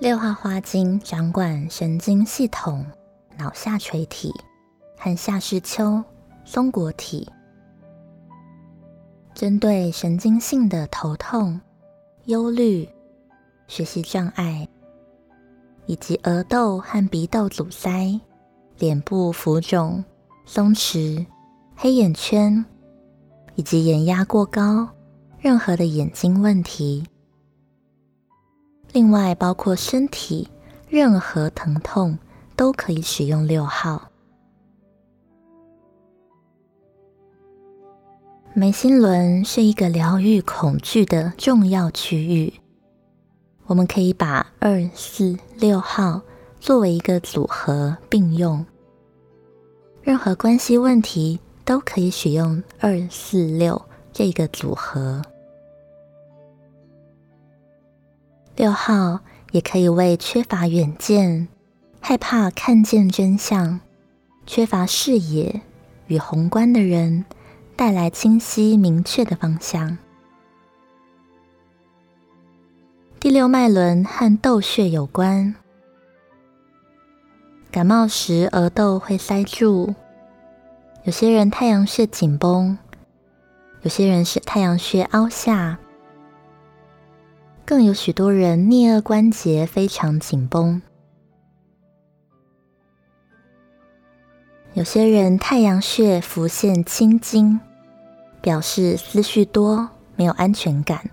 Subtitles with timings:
[0.00, 2.84] 六号花精掌管神经系统、
[3.38, 4.32] 脑下垂体
[4.98, 6.02] 和下视丘、
[6.44, 7.26] 松果体，
[9.34, 11.58] 针对神经性的头痛、
[12.24, 12.86] 忧虑、
[13.68, 14.68] 学习障碍，
[15.86, 18.20] 以及额窦和鼻窦阻塞、
[18.78, 20.04] 脸部浮肿、
[20.44, 21.24] 松弛、
[21.76, 22.62] 黑眼圈，
[23.54, 24.88] 以及眼压过高，
[25.38, 27.06] 任何的眼睛问题。
[28.94, 30.48] 另外，包括身体
[30.88, 32.16] 任何疼痛
[32.54, 34.08] 都可以使用六号。
[38.52, 42.54] 眉心轮是一个疗愈恐惧的重要区域，
[43.66, 46.22] 我们可以把二、四、六号
[46.60, 48.64] 作为一个组合并用。
[50.02, 55.20] 任何关系问题都可以使用二、四、六这个组合。
[58.56, 59.18] 六号
[59.50, 61.48] 也可以为缺乏远见、
[62.00, 63.80] 害怕看见真相、
[64.46, 65.60] 缺乏视野
[66.06, 67.24] 与宏观的人
[67.74, 69.98] 带来清晰明确的方向。
[73.18, 75.56] 第六脉轮和窦穴有关，
[77.72, 79.94] 感冒时额窦会塞住，
[81.02, 82.78] 有些人太阳穴紧绷，
[83.82, 85.78] 有些人是太阳穴凹下。
[87.66, 90.82] 更有许多人颞颌关节非常紧绷，
[94.74, 97.58] 有些人太阳穴浮现青筋，
[98.42, 101.08] 表示思绪多，没有安全感。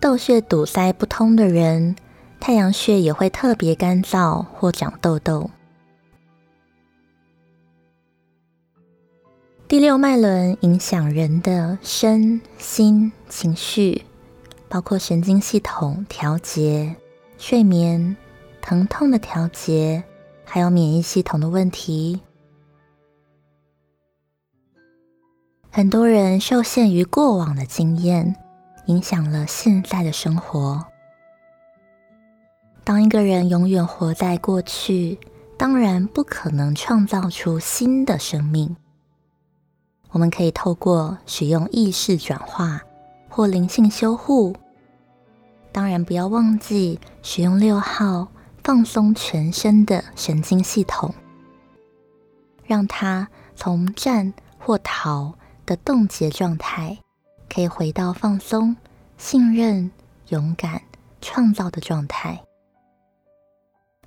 [0.00, 1.94] 窦穴堵塞不通的人，
[2.40, 5.50] 太阳穴也会特别干燥或长痘痘。
[9.68, 14.06] 第六脉轮影响人的身心情绪，
[14.66, 16.96] 包括神经系统调节、
[17.36, 18.16] 睡眠、
[18.62, 20.02] 疼痛的调节，
[20.46, 22.22] 还有免疫系统的问题。
[25.70, 28.36] 很多人受限于过往的经验，
[28.86, 30.82] 影响了现在的生活。
[32.84, 35.18] 当一个人永远活在过去，
[35.58, 38.74] 当然不可能创造出新的生命。
[40.10, 42.80] 我们可以透过使用意识转化
[43.28, 44.56] 或灵性修护，
[45.70, 48.28] 当然不要忘记使用六号
[48.64, 51.14] 放松全身的神经系统，
[52.64, 55.34] 让它从战或逃
[55.66, 56.98] 的冻结状态，
[57.48, 58.74] 可以回到放松、
[59.18, 59.90] 信任、
[60.28, 60.82] 勇敢、
[61.20, 62.42] 创造的状态，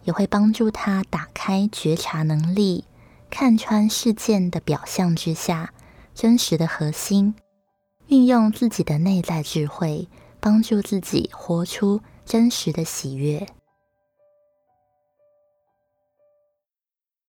[0.03, 2.85] 也会帮助他打开觉察能力，
[3.29, 5.71] 看穿事件的表象之下。
[6.13, 7.33] 真实的核心，
[8.07, 10.07] 运用自己的内在智慧，
[10.39, 13.47] 帮助自己活出真实的喜悦。